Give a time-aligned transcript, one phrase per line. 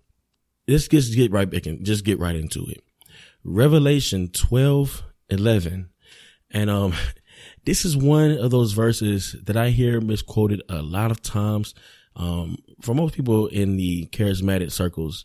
[0.67, 2.83] let's just get right back and just get right into it.
[3.45, 5.91] Revelation 12, 11.
[6.51, 6.95] And, um,
[7.65, 11.75] this is one of those verses that I hear misquoted a lot of times,
[12.17, 15.25] um, for most people in the charismatic circles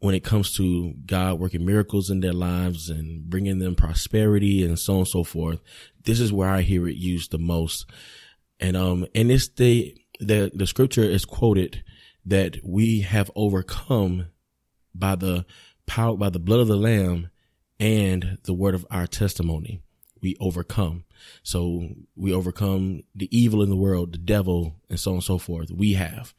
[0.00, 4.78] when it comes to God working miracles in their lives and bringing them prosperity and
[4.78, 5.60] so on and so forth.
[6.04, 7.86] This is where I hear it used the most.
[8.60, 11.82] And, um, and it's the, the, the scripture is quoted
[12.26, 14.26] that we have overcome
[14.94, 15.46] by the
[15.86, 17.30] power, by the blood of the lamb
[17.78, 19.82] and the word of our testimony.
[20.20, 21.04] We overcome.
[21.42, 25.38] So we overcome the evil in the world, the devil and so on and so
[25.38, 25.70] forth.
[25.70, 26.34] We have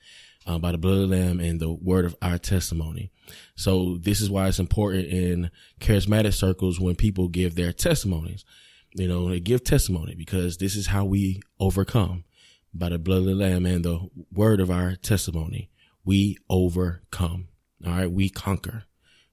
[0.45, 3.11] uh, by the blood of the lamb and the word of our testimony.
[3.55, 8.45] So this is why it's important in charismatic circles when people give their testimonies.
[8.93, 12.25] You know, they give testimony because this is how we overcome
[12.73, 15.69] by the blood of the lamb and the word of our testimony.
[16.03, 17.47] We overcome.
[17.85, 18.11] All right.
[18.11, 18.83] We conquer.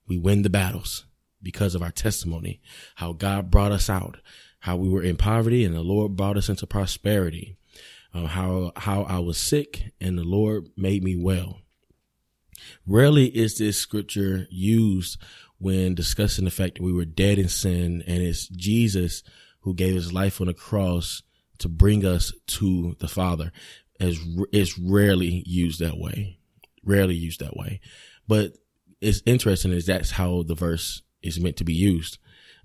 [0.07, 1.07] We win the battles
[1.43, 2.61] because of our testimony,
[2.97, 4.19] how God brought us out,
[4.61, 7.59] how we were in poverty and the Lord brought us into prosperity
[8.15, 11.61] uh, how how I was sick and the Lord made me well.
[12.87, 15.19] Rarely is this scripture used
[15.59, 19.23] when discussing the fact that we were dead in sin and it's Jesus
[19.69, 21.23] who gave his life on the cross
[21.59, 23.53] to bring us to the Father.
[24.01, 26.39] It's rarely used that way,
[26.85, 27.81] rarely used that way.
[28.27, 28.55] But
[29.03, 32.17] it's interesting is that's how the verse is meant to be used.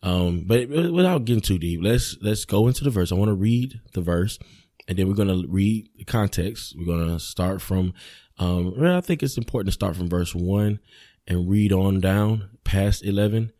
[0.01, 3.11] Um, but without getting too deep, let's let's go into the verse.
[3.11, 4.39] I want to read the verse
[4.87, 6.73] and then we're going to read the context.
[6.77, 7.93] We're going to start from,
[8.37, 10.79] um, I think it's important to start from verse one
[11.27, 13.51] and read on down past 11.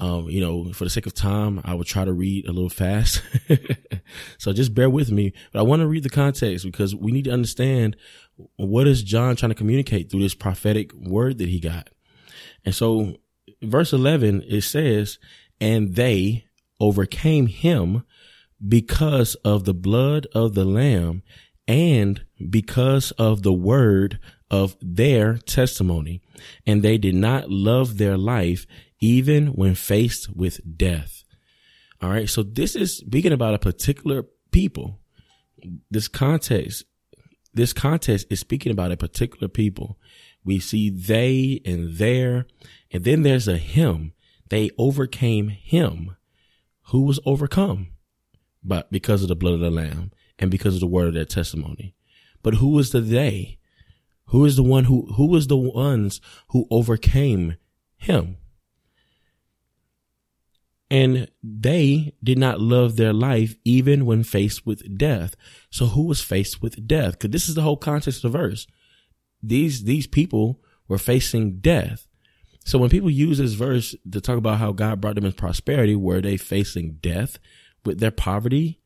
[0.00, 2.70] Um, you know, for the sake of time, I will try to read a little
[2.70, 3.22] fast.
[4.38, 7.24] so just bear with me, but I want to read the context because we need
[7.24, 7.96] to understand
[8.56, 11.90] what is John trying to communicate through this prophetic word that he got.
[12.64, 13.16] And so
[13.62, 15.18] verse 11, it says,
[15.60, 16.46] and they
[16.80, 18.04] overcame him
[18.66, 21.22] because of the blood of the lamb
[21.68, 24.18] and because of the word
[24.50, 26.20] of their testimony.
[26.66, 28.66] And they did not love their life
[29.00, 31.24] even when faced with death.
[32.02, 32.28] All right.
[32.28, 35.00] So this is speaking about a particular people.
[35.90, 36.84] This context,
[37.52, 39.98] this context is speaking about a particular people.
[40.44, 42.46] We see they and there,
[42.90, 44.12] and then there's a him.
[44.48, 46.16] They overcame him
[46.84, 47.88] who was overcome
[48.62, 51.24] but because of the blood of the lamb and because of the word of their
[51.24, 51.94] testimony.
[52.42, 53.58] But who is the they?
[54.26, 57.56] Who is the one who, who is the ones who overcame
[57.96, 58.36] him?
[60.90, 65.36] And they did not love their life even when faced with death.
[65.70, 67.18] So who was faced with death?
[67.18, 68.66] Cause this is the whole context of the verse.
[69.42, 72.08] These, these people were facing death.
[72.64, 75.94] So when people use this verse to talk about how God brought them in prosperity,
[75.94, 77.38] were they facing death?
[77.84, 78.80] with their poverty.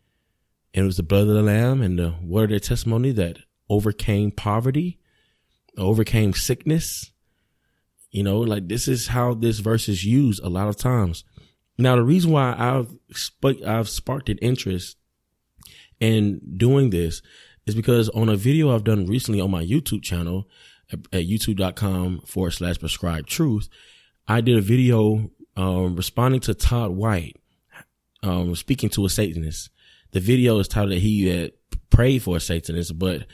[0.73, 3.39] And it was the blood of the lamb and the word of their testimony that
[3.69, 4.99] overcame poverty,
[5.79, 7.13] overcame sickness.
[8.11, 11.25] You know, like this is how this verse is used a lot of times.
[11.77, 14.97] Now, the reason why I've sp- I've sparked an interest
[16.01, 17.23] in doing this
[17.67, 20.49] is because on a video I've done recently on my YouTube channel
[20.93, 23.69] at, at youtube.com forward slash prescribed truth,
[24.29, 27.37] I did a video um, responding to Todd White,
[28.23, 29.71] um, speaking to a Satanist.
[30.13, 31.53] The video is titled that he had
[31.91, 33.27] prayed for a Satanist, but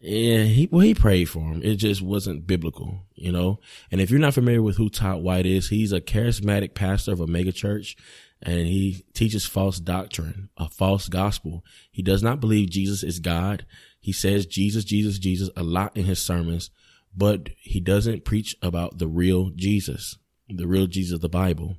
[0.00, 1.62] yeah, he well he prayed for him.
[1.62, 3.58] It just wasn't biblical, you know.
[3.90, 7.20] And if you're not familiar with who Todd White is, he's a charismatic pastor of
[7.20, 7.96] a mega church,
[8.40, 11.64] and he teaches false doctrine, a false gospel.
[11.90, 13.66] He does not believe Jesus is God.
[13.98, 16.70] He says Jesus, Jesus, Jesus a lot in his sermons,
[17.14, 20.16] but he doesn't preach about the real Jesus,
[20.48, 21.76] the real Jesus of the Bible.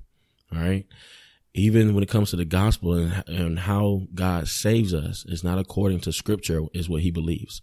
[0.54, 0.86] All right.
[1.54, 5.60] Even when it comes to the gospel and, and how God saves us, it's not
[5.60, 7.62] according to scripture, is what he believes.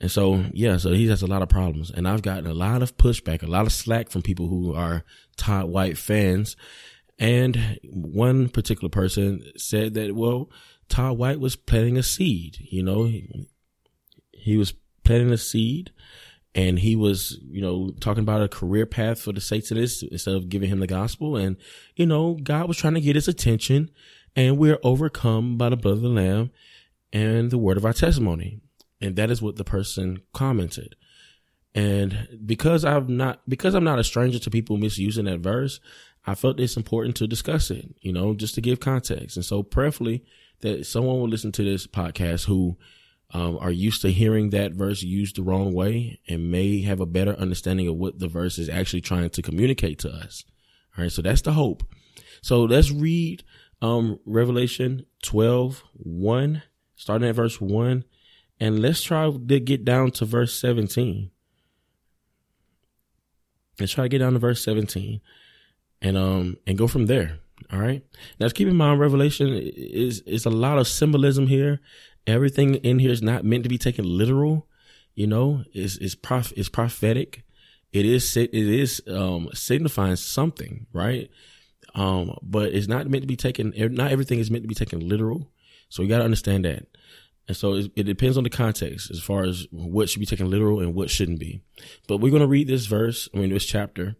[0.00, 1.90] And so, yeah, so he has a lot of problems.
[1.90, 5.04] And I've gotten a lot of pushback, a lot of slack from people who are
[5.36, 6.56] Todd White fans.
[7.18, 10.50] And one particular person said that, well,
[10.88, 13.48] Todd White was planting a seed, you know, he,
[14.32, 14.74] he was
[15.04, 15.90] planting a seed
[16.54, 20.48] and he was, you know, talking about a career path for the Satanists instead of
[20.48, 21.36] giving him the gospel.
[21.36, 21.56] And,
[21.96, 23.90] you know, God was trying to get his attention
[24.36, 26.50] and we're overcome by the blood of the lamb
[27.12, 28.60] and the word of our testimony.
[29.04, 30.96] And that is what the person commented.
[31.74, 35.78] And because I've not, because I'm not a stranger to people misusing that verse,
[36.24, 39.36] I felt it's important to discuss it, you know, just to give context.
[39.36, 40.24] And so prayerfully
[40.60, 42.78] that someone will listen to this podcast who
[43.32, 47.06] um, are used to hearing that verse used the wrong way and may have a
[47.06, 50.44] better understanding of what the verse is actually trying to communicate to us.
[50.96, 51.12] All right.
[51.12, 51.82] So that's the hope.
[52.40, 53.42] So let's read,
[53.82, 56.62] um, Revelation 12, 1,
[56.94, 58.04] starting at verse 1
[58.60, 61.30] and let's try to get down to verse 17.
[63.80, 65.20] Let's try to get down to verse 17
[66.00, 67.38] and um and go from there.
[67.72, 68.04] All right.
[68.38, 71.80] Now keep in mind Revelation is is a lot of symbolism here.
[72.26, 74.66] Everything in here is not meant to be taken literal.
[75.14, 77.42] You know, it's it's prof it's prophetic.
[77.92, 81.30] It is it is um signifying something, right?
[81.94, 83.72] Um, but it's not meant to be taken.
[83.76, 85.50] Not everything is meant to be taken literal.
[85.88, 86.86] So you got to understand that.
[87.46, 90.50] And so it, it, depends on the context as far as what should be taken
[90.50, 91.60] literal and what shouldn't be.
[92.08, 94.16] But we're going to read this verse, I mean, this chapter,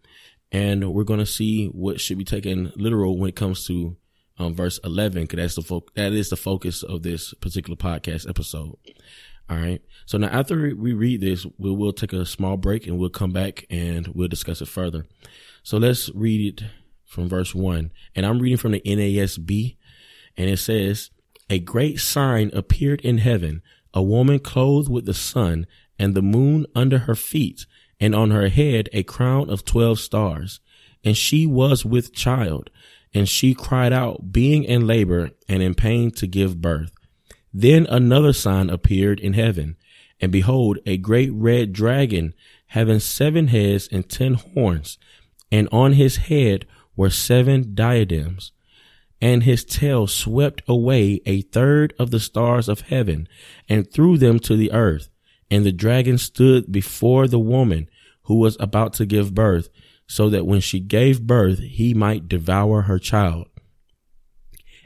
[0.52, 3.96] and we're going to see what should be taken literal when it comes to
[4.38, 8.28] um, verse 11, because that's the fo- that is the focus of this particular podcast
[8.28, 8.76] episode.
[9.48, 9.82] All right.
[10.06, 13.32] So now after we read this, we will take a small break and we'll come
[13.32, 15.06] back and we'll discuss it further.
[15.62, 16.66] So let's read it
[17.04, 17.90] from verse one.
[18.14, 19.76] And I'm reading from the NASB
[20.36, 21.10] and it says,
[21.54, 23.62] a great sign appeared in heaven,
[23.92, 25.64] a woman clothed with the sun
[26.00, 27.64] and the moon under her feet,
[28.00, 30.58] and on her head a crown of twelve stars.
[31.04, 32.70] And she was with child,
[33.14, 36.90] and she cried out, being in labor and in pain to give birth.
[37.52, 39.76] Then another sign appeared in heaven,
[40.20, 42.34] and behold, a great red dragon,
[42.66, 44.98] having seven heads and ten horns,
[45.52, 46.66] and on his head
[46.96, 48.50] were seven diadems
[49.24, 53.26] and his tail swept away a third of the stars of heaven
[53.70, 55.08] and threw them to the earth.
[55.50, 57.88] And the dragon stood before the woman
[58.24, 59.70] who was about to give birth,
[60.06, 63.46] so that when she gave birth, he might devour her child.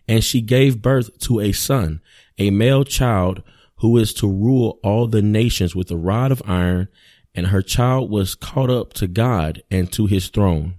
[0.07, 2.01] And she gave birth to a son,
[2.39, 3.43] a male child,
[3.79, 6.87] who is to rule all the nations with a rod of iron,
[7.35, 10.77] and her child was caught up to God and to his throne.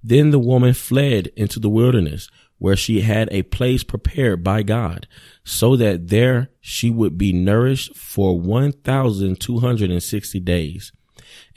[0.00, 2.28] Then the woman fled into the wilderness
[2.64, 5.06] where she had a place prepared by God,
[5.44, 10.90] so that there she would be nourished for 1,260 days.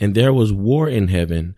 [0.01, 1.55] And there was war in heaven.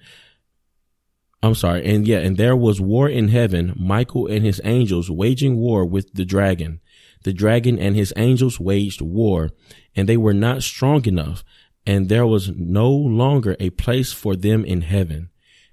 [1.41, 1.83] I'm sorry.
[1.83, 6.13] And yeah, and there was war in heaven, Michael and his angels waging war with
[6.13, 6.79] the dragon.
[7.23, 9.49] The dragon and his angels waged war,
[9.95, 11.43] and they were not strong enough,
[11.87, 15.31] and there was no longer a place for them in heaven.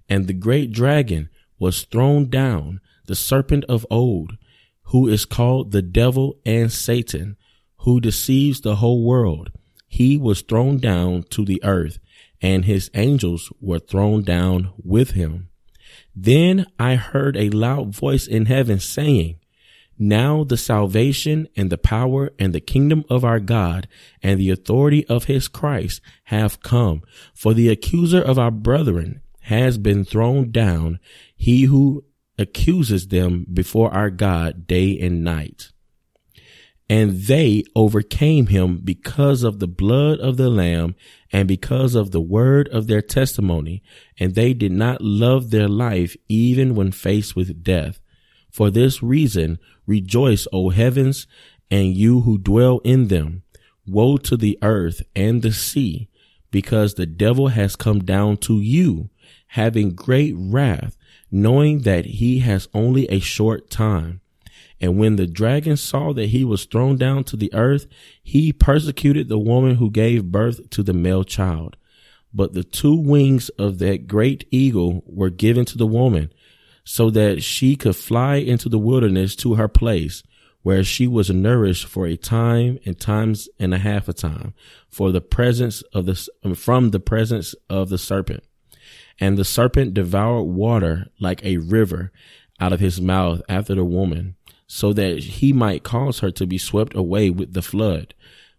[0.08, 1.28] And the great dragon
[1.58, 4.36] was thrown down, the serpent of old,
[4.84, 7.36] who is called the devil and Satan,
[7.78, 9.50] who deceives the whole world.
[9.88, 11.98] He was thrown down to the earth
[12.42, 15.48] and his angels were thrown down with him.
[16.14, 19.38] Then I heard a loud voice in heaven saying,
[19.98, 23.88] now the salvation and the power and the kingdom of our God
[24.22, 27.02] and the authority of his Christ have come.
[27.34, 30.98] For the accuser of our brethren has been thrown down,
[31.34, 32.04] he who
[32.38, 35.72] accuses them before our God day and night.
[36.88, 40.94] And they overcame him because of the blood of the lamb
[41.32, 43.82] and because of the word of their testimony.
[44.20, 47.98] And they did not love their life even when faced with death.
[48.50, 51.26] For this reason, rejoice, O heavens,
[51.70, 53.42] and you who dwell in them.
[53.86, 56.08] Woe to the earth and the sea,
[56.50, 59.10] because the devil has come down to you,
[59.48, 60.95] having great wrath,
[61.30, 64.20] knowing that he has only a short time.
[64.80, 67.86] And when the dragon saw that he was thrown down to the earth,
[68.22, 71.76] he persecuted the woman who gave birth to the male child.
[72.34, 76.32] But the two wings of that great eagle were given to the woman
[76.84, 80.22] so that she could fly into the wilderness to her place
[80.62, 84.52] where she was nourished for a time and times and a half a time
[84.88, 88.42] for the presence of the, from the presence of the serpent.
[89.18, 92.12] And the serpent devoured water like a river
[92.60, 96.58] out of his mouth after the woman so that he might cause her to be
[96.58, 98.14] swept away with the flood.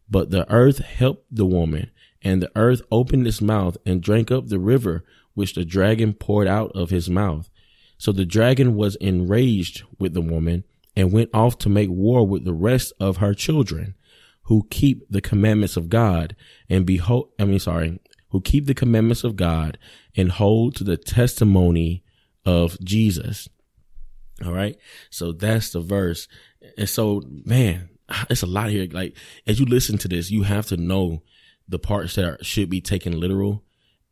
[0.10, 4.48] But the earth helped the woman, and the earth opened its mouth and drank up
[4.48, 7.50] the river which the dragon poured out of his mouth.
[7.98, 10.64] So the dragon was enraged with the woman
[10.96, 13.96] and went off to make war with the rest of her children
[14.44, 16.36] who keep the commandments of God
[16.70, 19.78] and behold, I mean, sorry, who keep the commandments of God
[20.16, 22.04] and hold to the testimony
[22.46, 23.50] of Jesus.
[24.46, 24.78] All right.
[25.10, 26.28] So that's the verse.
[26.78, 27.90] And so, man,
[28.30, 28.88] it's a lot here.
[28.92, 29.16] Like,
[29.46, 31.24] as you listen to this, you have to know
[31.68, 33.64] the parts that are, should be taken literal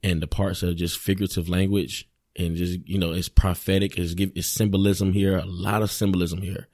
[0.03, 3.97] and the parts that are just figurative language and just, you know, it's prophetic.
[3.97, 5.37] It's give, it's symbolism here.
[5.37, 6.67] A lot of symbolism here.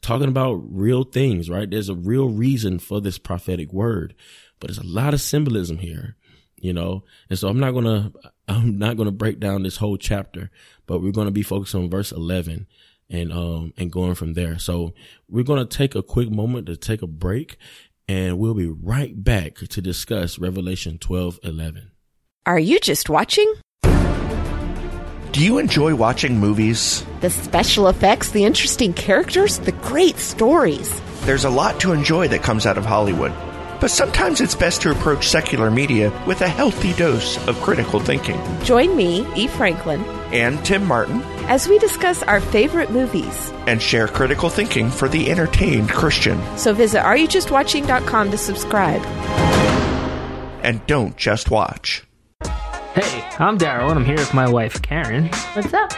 [0.00, 1.68] Talking about real things, right?
[1.68, 4.14] There's a real reason for this prophetic word,
[4.60, 6.16] but there's a lot of symbolism here,
[6.60, 7.04] you know?
[7.30, 8.12] And so I'm not going to,
[8.46, 10.50] I'm not going to break down this whole chapter,
[10.86, 12.66] but we're going to be focused on verse 11
[13.10, 14.58] and um and going from there.
[14.58, 14.92] So
[15.28, 17.56] we're going to take a quick moment to take a break
[18.06, 21.90] and we'll be right back to discuss Revelation 12 11.
[22.46, 23.52] Are you just watching?
[25.32, 27.04] Do you enjoy watching movies?
[27.20, 31.00] The special effects, the interesting characters, the great stories.
[31.22, 33.32] There's a lot to enjoy that comes out of Hollywood.
[33.80, 38.40] But sometimes it's best to approach secular media with a healthy dose of critical thinking.
[38.64, 39.46] Join me, E.
[39.46, 43.52] Franklin, And Tim Martin, as we discuss our favorite movies.
[43.68, 46.40] and share critical thinking for the entertained Christian.
[46.58, 49.02] So visit areyoujustwatching.com to subscribe.
[50.64, 52.04] And don't just watch.
[52.94, 55.92] Hey, I'm Daryl, and I'm here with my wife, Karen, What's up?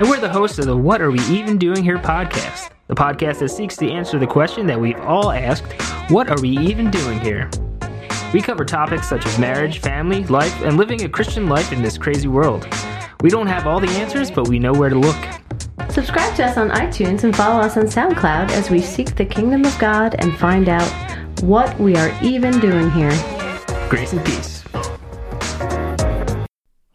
[0.00, 3.38] and we're the hosts of the What Are We Even Doing Here podcast, the podcast
[3.38, 5.72] that seeks to answer the question that we've all asked
[6.10, 7.50] What are we even doing here?
[8.32, 11.96] We cover topics such as marriage, family, life, and living a Christian life in this
[11.96, 12.66] crazy world.
[13.22, 15.16] We don't have all the answers, but we know where to look.
[15.88, 19.64] Subscribe to us on iTunes and follow us on SoundCloud as we seek the kingdom
[19.64, 20.88] of God and find out
[21.42, 23.12] what we are even doing here.
[23.88, 24.53] Grace and peace.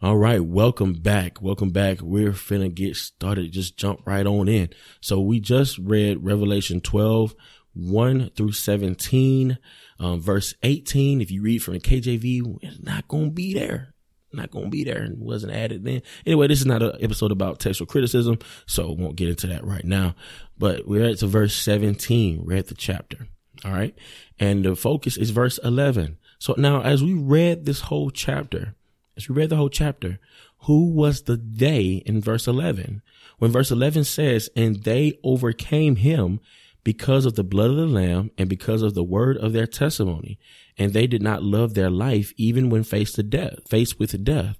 [0.02, 1.42] All right, welcome back.
[1.42, 2.00] Welcome back.
[2.00, 3.52] We're finna get started.
[3.52, 4.70] Just jump right on in.
[5.02, 7.34] So we just read Revelation 12,
[7.74, 9.58] 1 through 17,
[9.98, 11.20] um, verse 18.
[11.20, 13.92] If you read from the KJV, it's not gonna be there.
[14.32, 16.00] Not gonna be there and wasn't added then.
[16.24, 19.84] Anyway, this is not an episode about textual criticism, so won't get into that right
[19.84, 20.14] now.
[20.56, 22.46] But we're at to verse 17.
[22.46, 23.28] We're at the chapter.
[23.66, 23.94] All right.
[24.38, 26.16] And the focus is verse 11.
[26.38, 28.76] So now as we read this whole chapter,
[29.16, 30.18] as we read the whole chapter,
[30.64, 33.02] who was the they in verse 11?
[33.38, 36.40] When verse 11 says, and they overcame him
[36.84, 40.38] because of the blood of the lamb and because of the word of their testimony.
[40.78, 44.58] And they did not love their life even when faced to death, faced with death.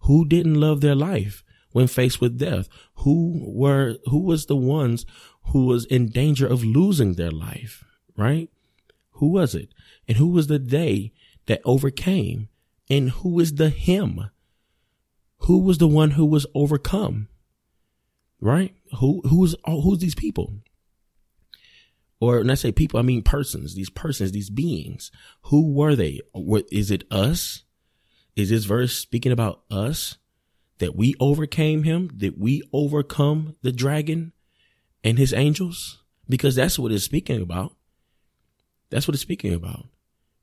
[0.00, 2.68] Who didn't love their life when faced with death?
[2.96, 5.06] Who were, who was the ones
[5.52, 7.84] who was in danger of losing their life?
[8.16, 8.50] Right?
[9.12, 9.72] Who was it?
[10.08, 11.12] And who was the they
[11.46, 12.48] that overcame?
[12.90, 14.30] And who is the him?
[15.38, 17.28] Who was the one who was overcome?
[18.40, 18.74] Right?
[18.98, 20.54] Who who's who's these people?
[22.20, 23.74] Or when I say people, I mean persons.
[23.74, 25.10] These persons, these beings.
[25.46, 26.20] Who were they?
[26.70, 27.04] Is it?
[27.10, 27.64] Us?
[28.36, 30.18] Is this verse speaking about us?
[30.78, 32.10] That we overcame him?
[32.14, 34.32] That we overcome the dragon
[35.02, 35.98] and his angels?
[36.28, 37.74] Because that's what it's speaking about.
[38.90, 39.86] That's what it's speaking about.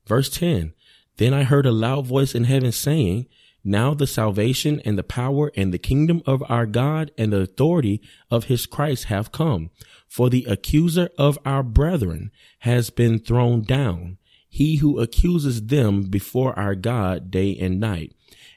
[0.06, 0.74] Verse 10
[1.16, 3.26] Then I heard a loud voice in heaven saying,
[3.62, 8.00] Now the salvation and the power and the kingdom of our God and the authority
[8.30, 9.70] of his Christ have come.
[10.08, 16.58] For the accuser of our brethren has been thrown down, he who accuses them before
[16.58, 18.12] our God day and night.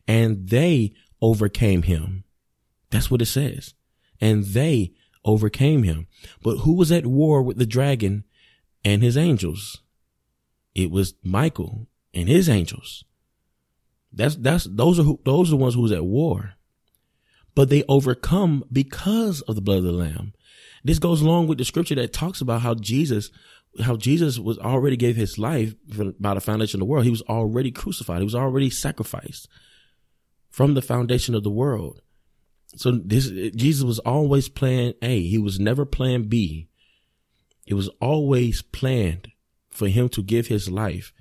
[0.08, 2.24] And they overcame him.
[2.90, 3.74] That's what it says.
[4.20, 4.94] And they
[5.26, 6.08] overcame him.
[6.42, 8.24] But who was at war with the dragon
[8.84, 9.82] and his angels?
[10.76, 13.04] It was Michael and his angels.
[14.12, 16.54] That's that's those are who, those are the ones who's at war.
[17.56, 20.34] But they overcome because of the blood of the lamb.
[20.84, 23.32] This goes along with the scripture that talks about how Jesus
[23.82, 25.74] how Jesus was already gave his life
[26.20, 27.06] by the foundation of the world.
[27.06, 28.20] He was already crucified.
[28.20, 29.48] He was already sacrificed
[30.50, 32.02] from the foundation of the world.
[32.76, 35.22] So this, Jesus was always plan A.
[35.22, 36.70] He was never plan B.
[37.66, 39.32] It was always planned
[39.70, 41.14] for him to give his life.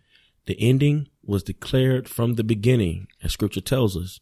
[0.46, 4.20] The ending was declared from the beginning, as scripture tells us.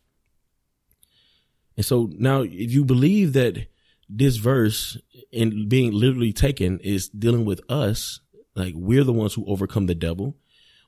[1.76, 3.66] And so now if you believe that
[4.08, 4.98] this verse
[5.32, 8.20] and being literally taken is dealing with us,
[8.54, 10.36] like we're the ones who overcome the devil.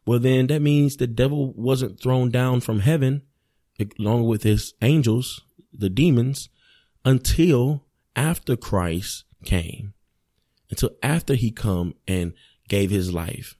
[0.05, 3.23] Well, then that means the devil wasn't thrown down from heaven
[3.99, 6.49] along with his angels, the demons,
[7.05, 7.85] until
[8.15, 9.95] after Christ came,
[10.71, 12.35] until after he come and
[12.69, 13.57] gave his life.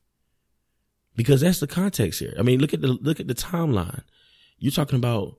[1.15, 2.35] Because that's the context here.
[2.39, 4.03] I mean, look at the, look at the timeline.
[4.59, 5.37] You're talking about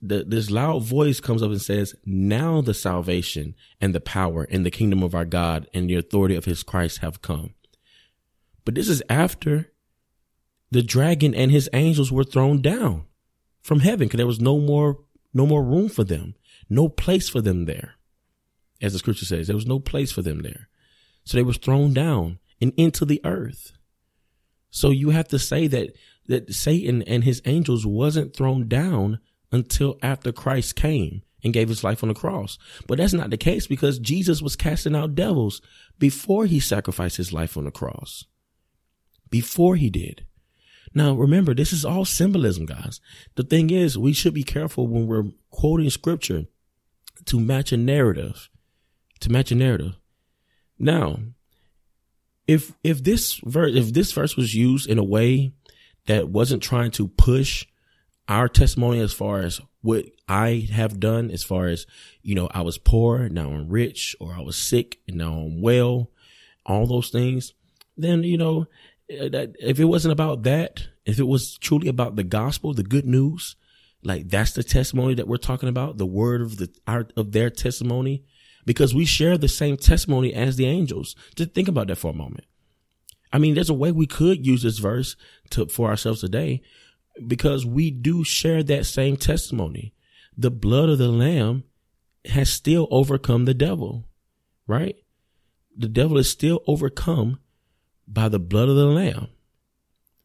[0.00, 4.64] the, this loud voice comes up and says, now the salvation and the power and
[4.64, 7.54] the kingdom of our God and the authority of his Christ have come.
[8.64, 9.72] But this is after
[10.70, 13.06] the dragon and his angels were thrown down
[13.62, 14.98] from heaven because there was no more,
[15.32, 16.34] no more room for them,
[16.68, 17.94] no place for them there.
[18.80, 20.68] As the scripture says, there was no place for them there.
[21.24, 23.72] So they was thrown down and into the earth.
[24.70, 25.94] So you have to say that,
[26.26, 29.18] that Satan and his angels wasn't thrown down
[29.50, 32.58] until after Christ came and gave his life on the cross.
[32.86, 35.62] But that's not the case because Jesus was casting out devils
[35.98, 38.24] before he sacrificed his life on the cross.
[39.30, 40.26] Before he did.
[40.94, 43.00] Now remember, this is all symbolism, guys.
[43.36, 46.46] The thing is, we should be careful when we're quoting scripture
[47.26, 48.48] to match a narrative,
[49.20, 49.96] to match a narrative.
[50.78, 51.18] Now,
[52.48, 55.52] if, if this verse, if this verse was used in a way
[56.06, 57.66] that wasn't trying to push
[58.26, 61.86] our testimony as far as what I have done, as far as,
[62.22, 65.60] you know, I was poor, now I'm rich, or I was sick and now I'm
[65.60, 66.10] well,
[66.66, 67.52] all those things,
[67.96, 68.66] then, you know,
[69.10, 72.82] eh, that if it wasn't about that, if it was truly about the gospel, the
[72.82, 73.56] good news,
[74.02, 77.50] like that's the testimony that we're talking about, the word of the art of their
[77.50, 78.24] testimony,
[78.68, 81.16] because we share the same testimony as the angels.
[81.34, 82.44] Just think about that for a moment.
[83.32, 85.16] I mean, there's a way we could use this verse
[85.52, 86.60] to, for ourselves today,
[87.26, 89.94] because we do share that same testimony.
[90.36, 91.64] The blood of the lamb
[92.26, 94.06] has still overcome the devil,
[94.66, 94.96] right?
[95.74, 97.40] The devil is still overcome
[98.06, 99.28] by the blood of the lamb.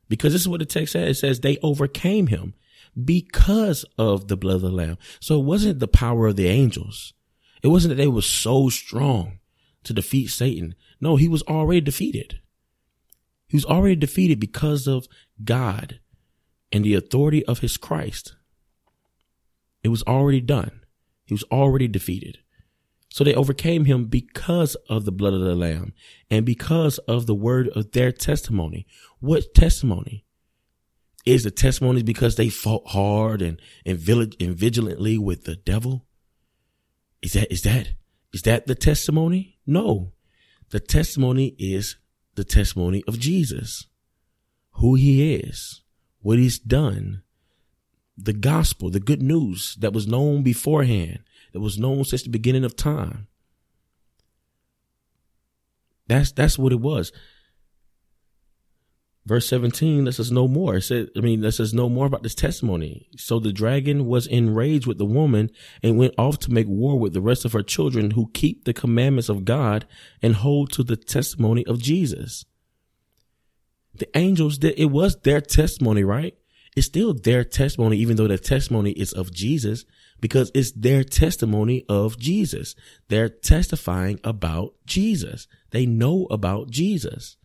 [0.10, 1.12] Because this is what the text says.
[1.12, 2.56] It says they overcame him
[3.01, 4.97] because of the blood of the lamb.
[5.21, 7.13] So it wasn't the power of the angels.
[7.63, 9.39] It wasn't that they were so strong
[9.84, 10.76] to defeat Satan.
[10.99, 12.39] No, he was already defeated.
[13.47, 15.08] He was already defeated because of
[15.43, 15.99] God
[16.71, 18.36] and the authority of his Christ.
[19.84, 20.82] It was already done.
[21.26, 22.39] He was already defeated.
[23.10, 25.93] So they overcame him because of the blood of the lamb
[26.32, 28.88] and because of the word of their testimony.
[29.19, 30.26] What testimony?
[31.26, 36.08] Is the testimony because they fought hard and, and, and vigilantly with the devil?
[37.23, 37.93] Is that, is that,
[38.33, 39.57] is that the testimony?
[39.65, 40.12] No.
[40.69, 41.95] The testimony is
[42.36, 43.88] the testimony of Jesus,
[44.73, 45.81] who he is,
[46.21, 47.23] what he's done,
[48.17, 51.19] the gospel, the good news that was known beforehand,
[51.53, 53.27] that was known since the beginning of time.
[56.07, 57.12] That's that's what it was.
[59.25, 60.75] Verse 17 lets us know more.
[60.75, 63.07] It said, I mean, lets us know more about this testimony.
[63.17, 65.49] So the dragon was enraged with the woman
[65.81, 68.73] and went off to make war with the rest of her children who keep the
[68.73, 69.88] commandments of God
[70.21, 72.45] and hold to the testimony of Jesus
[73.95, 76.36] the angels that it was their testimony, right?
[76.75, 79.86] It's still their testimony, even though the testimony is of Jesus,
[80.19, 82.75] because it's their testimony of Jesus.
[83.09, 85.47] They're testifying about Jesus.
[85.69, 87.38] They know about Jesus.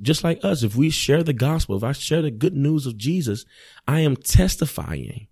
[0.00, 2.96] Just like us, if we share the gospel, if I share the good news of
[2.96, 3.44] Jesus,
[3.86, 5.28] I am testifying.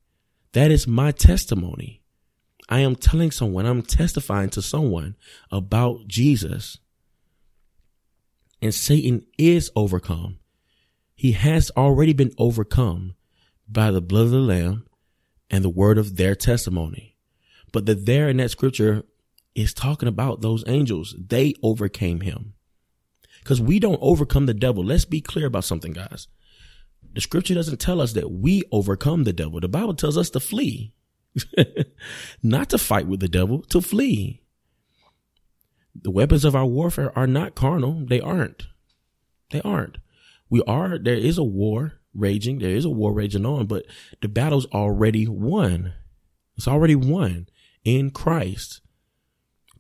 [0.53, 2.03] That is my testimony.
[2.69, 5.17] I am telling someone, I'm testifying to someone
[5.51, 6.79] about Jesus
[8.63, 10.39] and Satan is overcome.
[11.15, 13.15] He has already been overcome
[13.69, 14.87] by the blood of the lamb
[15.51, 17.17] and the word of their testimony.
[17.73, 19.05] But the there in that scripture
[19.55, 21.15] is talking about those angels.
[21.19, 22.55] They overcame him.
[23.51, 24.85] Because we don't overcome the devil.
[24.85, 26.29] Let's be clear about something, guys.
[27.15, 29.59] The scripture doesn't tell us that we overcome the devil.
[29.59, 30.95] The Bible tells us to flee.
[32.45, 34.45] Not to fight with the devil, to flee.
[36.01, 38.07] The weapons of our warfare are not carnal.
[38.07, 38.69] They aren't.
[39.51, 39.99] They aren't.
[40.49, 42.61] We are, there is a war raging.
[42.61, 43.85] There is a war raging on, but
[44.23, 45.95] the battle's already won.
[46.57, 47.49] It's already won
[47.83, 48.81] in Christ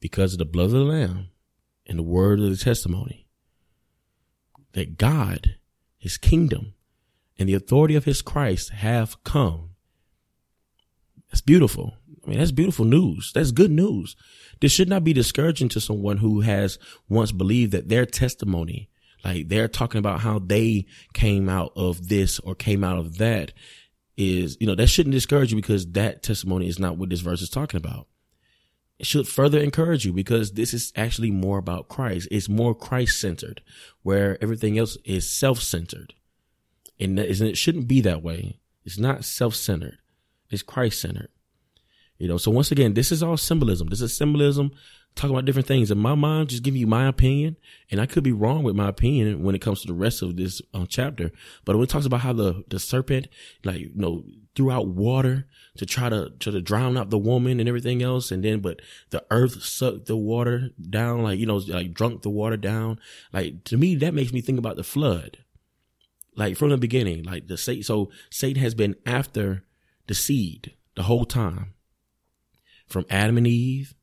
[0.01, 1.29] because of the blood of the Lamb
[1.87, 3.29] and the word of the testimony.
[4.73, 5.57] That God,
[5.99, 6.75] his kingdom,
[7.39, 9.71] and the authority of his Christ have come.
[11.31, 11.95] That's beautiful.
[12.25, 13.33] I mean, that's beautiful news.
[13.35, 14.17] That's good news.
[14.61, 16.79] This should not be discouraging to someone who has
[17.09, 18.91] once believed that their testimony,
[19.25, 23.53] like they're talking about how they came out of this or came out of that
[24.17, 27.41] is, you know, that shouldn't discourage you because that testimony is not what this verse
[27.41, 28.07] is talking about.
[29.01, 32.29] It should further encourage you because this is actually more about Christ.
[32.31, 33.63] It's more Christ centered
[34.03, 36.13] where everything else is self centered.
[37.01, 38.61] And it shouldn't be that way.
[38.85, 39.97] It's not self centered.
[40.51, 41.31] It's Christ centered.
[42.19, 43.89] You know, so once again, this is all symbolism.
[43.89, 44.71] This is symbolism
[45.15, 45.91] talking about different things.
[45.91, 47.57] In my mind, just giving you my opinion,
[47.91, 50.37] and I could be wrong with my opinion when it comes to the rest of
[50.37, 51.31] this um, chapter.
[51.65, 53.29] But when it talks about how the the serpent,
[53.65, 54.25] like you know,
[54.61, 55.47] threw out water
[55.79, 58.81] to try to try to drown out the woman and everything else, and then but
[59.09, 63.01] the earth sucked the water down, like you know, like drunk the water down.
[63.33, 65.39] Like to me, that makes me think about the flood.
[66.37, 67.83] Like from the beginning, like the Satan.
[67.83, 69.65] So Satan has been after
[70.07, 71.73] the seed the whole time
[72.87, 73.95] from Adam and Eve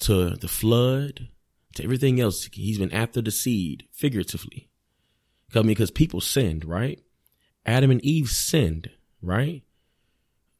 [0.00, 1.28] to the flood
[1.74, 2.50] to everything else.
[2.52, 4.68] He's been after the seed figuratively.
[5.54, 7.00] I mean, because people sinned, right?
[7.64, 8.90] Adam and Eve sinned,
[9.22, 9.62] right?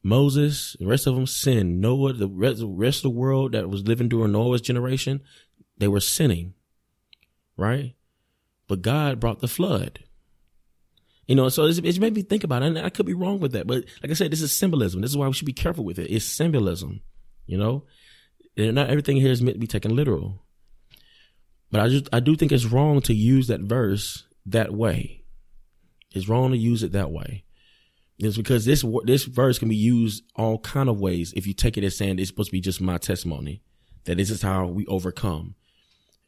[0.07, 1.81] Moses, the rest of them sinned.
[1.81, 5.21] Noah, the rest, the rest of the world that was living during Noah's generation,
[5.77, 6.53] they were sinning,
[7.57, 7.93] right?
[8.67, 9.99] But God brought the flood.
[11.27, 12.67] You know, so it's, it's made me think about it.
[12.67, 15.01] And I could be wrong with that, but like I said, this is symbolism.
[15.01, 16.09] This is why we should be careful with it.
[16.09, 17.01] It's symbolism.
[17.45, 17.83] You know,
[18.55, 20.43] and not everything here is meant to be taken literal.
[21.71, 25.23] But I just I do think it's wrong to use that verse that way.
[26.11, 27.43] It's wrong to use it that way.
[28.19, 31.77] It's because this this verse can be used all kind of ways if you take
[31.77, 33.61] it as saying it's supposed to be just my testimony
[34.07, 35.55] that this is how we overcome.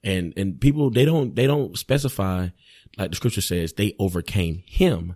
[0.04, 2.50] And and people they don't they don't specify
[2.98, 5.16] like the scripture says they overcame him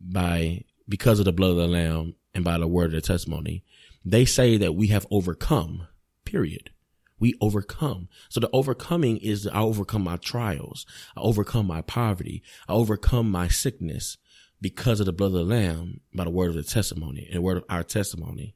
[0.00, 3.62] by because of the blood of the lamb and by the word of the testimony.
[4.04, 5.86] They say that we have overcome,
[6.24, 6.70] period.
[7.18, 8.08] We overcome.
[8.28, 10.86] So the overcoming is I overcome my trials.
[11.16, 12.42] I overcome my poverty.
[12.68, 14.18] I overcome my sickness
[14.60, 17.42] because of the blood of the lamb by the word of the testimony and the
[17.42, 18.54] word of our testimony.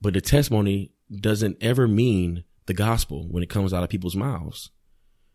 [0.00, 4.70] But the testimony doesn't ever mean the gospel when it comes out of people's mouths.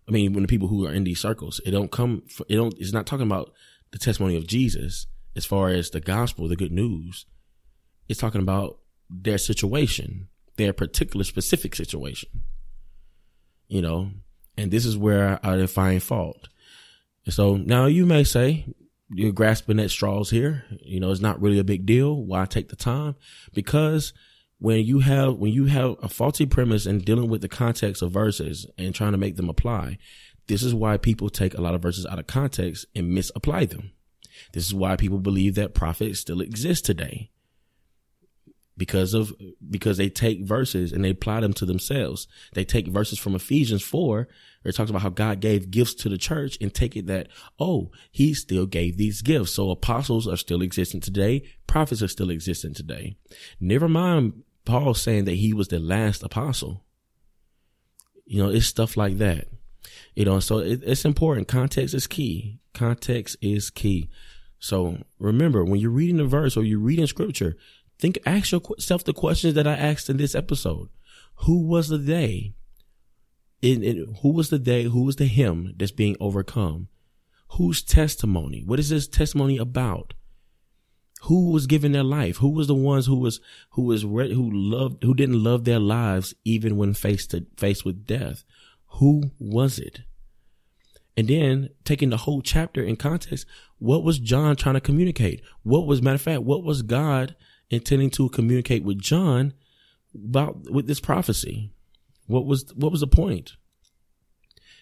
[0.08, 2.74] I mean, when the people who are in these circles, it don't come, it don't,
[2.78, 3.54] it's not talking about
[3.92, 7.26] the testimony of Jesus as far as the gospel, the good news.
[8.10, 8.80] It's talking about
[9.10, 12.30] their situation, their particular specific situation.
[13.68, 14.12] You know,
[14.58, 16.50] and this is where I find fault.
[17.30, 18.66] so now you may say,
[19.14, 20.66] you're grasping at straws here.
[20.82, 22.16] You know, it's not really a big deal.
[22.16, 23.16] Why take the time?
[23.54, 24.14] Because
[24.60, 28.12] when you have, when you have a faulty premise and dealing with the context of
[28.12, 29.98] verses and trying to make them apply,
[30.48, 33.92] this is why people take a lot of verses out of context and misapply them.
[34.54, 37.32] This is why people believe that prophets still exist today
[38.78, 39.34] because of
[39.70, 42.28] because they take verses and they apply them to themselves.
[42.54, 44.28] They take verses from Ephesians 4
[44.62, 47.30] where it talks about how God gave gifts to the church and take it that,
[47.60, 49.52] oh, he still gave these gifts.
[49.52, 51.44] So apostles are still existing today.
[51.68, 53.16] Prophets are still existing today.
[53.60, 56.84] Never mind Paul saying that he was the last apostle.
[58.26, 59.48] You know, it's stuff like that.
[60.16, 61.48] You know, so it, it's important.
[61.48, 62.60] Context is key.
[62.74, 64.10] Context is key.
[64.60, 67.58] So remember, when you're reading a verse or you're reading scripture,
[68.02, 70.90] Think, ask yourself the questions that I asked in this episode.
[71.46, 72.56] Who was the they?
[73.62, 74.84] In, in, who was the they?
[74.86, 76.88] Who was the him that's being overcome?
[77.52, 78.64] Whose testimony?
[78.66, 80.16] What is this testimony about?
[81.24, 82.38] Who was giving their life?
[82.38, 83.40] Who was the ones who was
[83.72, 87.86] who was re- who loved who didn't love their lives even when faced to, faced
[87.86, 88.44] with death?
[88.94, 90.00] Who was it?
[91.16, 93.46] And then taking the whole chapter in context,
[93.78, 95.44] what was John trying to communicate?
[95.62, 97.36] What was matter of fact, what was God
[97.72, 99.54] intending to communicate with John
[100.14, 101.72] about with this prophecy.
[102.28, 103.54] What was what was the point?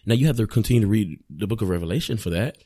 [0.05, 2.57] Now you have to continue to read the book of Revelation for that,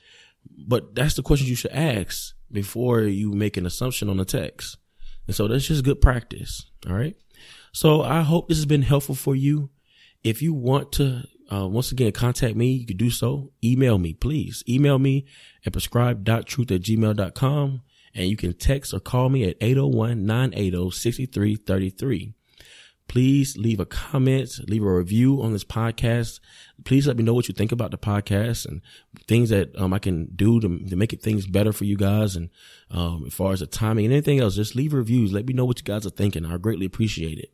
[0.68, 4.78] but that's the question you should ask before you make an assumption on the text.
[5.28, 6.70] And so that's just good practice.
[6.88, 7.16] All right.
[7.72, 9.70] So I hope this has been helpful for you.
[10.24, 13.52] If you want to, uh, once again, contact me, you can do so.
[13.64, 14.64] Email me, please.
[14.70, 15.26] Email me
[15.66, 17.82] at prescribed.truth at gmail.com
[18.16, 22.34] and you can text or call me at 801-980-6333.
[23.08, 26.40] Please leave a comment, leave a review on this podcast.
[26.86, 28.82] Please let me know what you think about the podcast and
[29.28, 32.36] things that um, I can do to, to make it things better for you guys.
[32.36, 32.50] And
[32.90, 35.34] um, as far as the timing and anything else, just leave reviews.
[35.34, 36.46] Let me know what you guys are thinking.
[36.46, 37.54] I greatly appreciate it.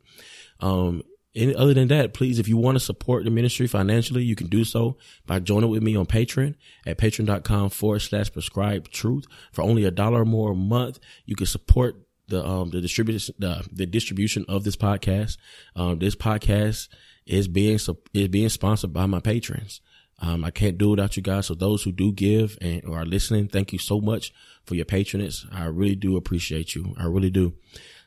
[0.60, 1.02] Um,
[1.34, 4.48] and other than that, please, if you want to support the ministry financially, you can
[4.48, 9.26] do so by joining with me on Patreon at patreon.com forward slash prescribe truth.
[9.52, 13.64] For only a dollar more a month, you can support the, um, the distribution, the,
[13.72, 15.36] the distribution of this podcast.
[15.76, 16.88] Um, this podcast
[17.26, 17.78] is being,
[18.12, 19.80] is being sponsored by my patrons.
[20.18, 21.46] Um, I can't do it without you guys.
[21.46, 24.32] So those who do give and are listening, thank you so much
[24.64, 25.46] for your patronage.
[25.52, 26.94] I really do appreciate you.
[26.98, 27.54] I really do.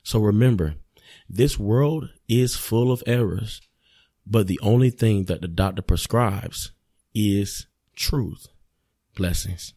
[0.04, 0.76] So remember,
[1.30, 3.62] this world is full of errors,
[4.26, 6.72] but the only thing that the doctor prescribes
[7.14, 8.48] is truth.
[9.16, 9.74] Blessings.